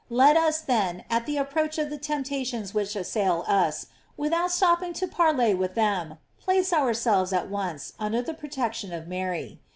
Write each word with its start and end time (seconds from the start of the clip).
Let 0.09 0.35
us, 0.35 0.61
then, 0.61 1.03
at 1.11 1.27
the 1.27 1.37
approach 1.37 1.77
of 1.77 1.91
the 1.91 1.97
temptations 1.99 2.73
which 2.73 2.95
assail 2.95 3.43
us, 3.47 3.85
without 4.17 4.49
stopping 4.51 4.93
to 4.93 5.07
parley 5.07 5.53
with 5.53 5.75
them, 5.75 6.17
place 6.39 6.73
ourselves 6.73 7.31
at 7.33 7.49
once 7.51 7.93
under 7.99 8.23
the 8.23 8.33
protec 8.33 8.73
tion 8.73 8.93
of 8.93 9.07
Mary. 9.07 9.59